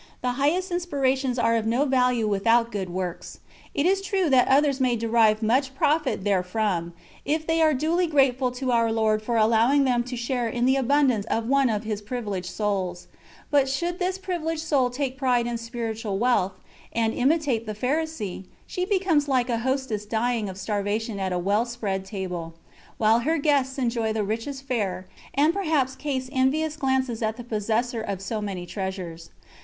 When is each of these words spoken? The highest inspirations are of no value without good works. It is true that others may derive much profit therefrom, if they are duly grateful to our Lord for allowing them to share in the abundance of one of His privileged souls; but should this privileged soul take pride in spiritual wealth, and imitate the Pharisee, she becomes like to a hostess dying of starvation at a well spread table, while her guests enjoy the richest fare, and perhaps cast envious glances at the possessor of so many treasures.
The 0.23 0.31
highest 0.31 0.71
inspirations 0.71 1.37
are 1.37 1.55
of 1.55 1.67
no 1.67 1.85
value 1.85 2.27
without 2.27 2.71
good 2.71 2.89
works. 2.89 3.39
It 3.75 3.85
is 3.85 4.01
true 4.01 4.31
that 4.31 4.47
others 4.47 4.79
may 4.79 4.95
derive 4.95 5.43
much 5.43 5.75
profit 5.75 6.23
therefrom, 6.23 6.93
if 7.23 7.45
they 7.45 7.61
are 7.61 7.75
duly 7.75 8.07
grateful 8.07 8.49
to 8.53 8.71
our 8.71 8.91
Lord 8.91 9.21
for 9.21 9.37
allowing 9.37 9.83
them 9.83 10.01
to 10.05 10.15
share 10.17 10.47
in 10.49 10.65
the 10.65 10.75
abundance 10.75 11.27
of 11.27 11.45
one 11.47 11.69
of 11.69 11.83
His 11.83 12.01
privileged 12.01 12.49
souls; 12.49 13.05
but 13.51 13.69
should 13.69 13.99
this 13.99 14.17
privileged 14.17 14.63
soul 14.63 14.89
take 14.89 15.19
pride 15.19 15.45
in 15.45 15.59
spiritual 15.59 16.17
wealth, 16.17 16.53
and 16.91 17.13
imitate 17.13 17.67
the 17.67 17.75
Pharisee, 17.75 18.45
she 18.65 18.85
becomes 18.85 19.27
like 19.27 19.45
to 19.45 19.53
a 19.53 19.57
hostess 19.57 20.07
dying 20.07 20.49
of 20.49 20.57
starvation 20.57 21.19
at 21.19 21.31
a 21.31 21.37
well 21.37 21.63
spread 21.63 22.05
table, 22.05 22.55
while 22.97 23.19
her 23.19 23.37
guests 23.37 23.77
enjoy 23.77 24.13
the 24.13 24.23
richest 24.23 24.63
fare, 24.65 25.05
and 25.35 25.53
perhaps 25.53 25.95
cast 25.95 26.29
envious 26.31 26.75
glances 26.75 27.21
at 27.21 27.37
the 27.37 27.43
possessor 27.43 28.01
of 28.01 28.19
so 28.19 28.41
many 28.41 28.65
treasures. 28.65 29.29